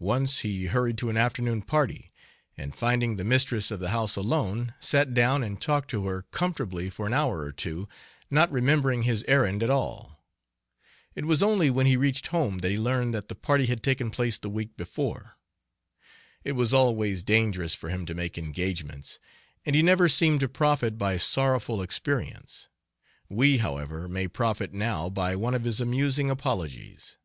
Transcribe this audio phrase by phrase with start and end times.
[0.00, 2.10] Once he hurried to an afternoon party,
[2.56, 6.88] and finding the mistress of the house alone, sat down and talked to her comfortably
[6.88, 7.86] for an hour or two,
[8.30, 10.24] not remembering his errand at all.
[11.14, 14.08] It was only when he reached home that he learned that the party had taken
[14.10, 15.36] place the week before.
[16.44, 19.18] It was always dangerous for him to make engagements,
[19.66, 22.68] and he never seemed to profit by sorrowful experience.
[23.28, 27.18] We, however, may profit now by one of his amusing apologies.